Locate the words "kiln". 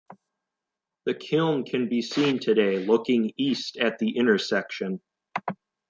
1.13-1.63